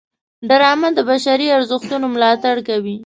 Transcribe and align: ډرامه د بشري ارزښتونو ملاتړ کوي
ډرامه 0.49 0.89
د 0.97 0.99
بشري 1.09 1.47
ارزښتونو 1.57 2.05
ملاتړ 2.15 2.55
کوي 2.69 2.95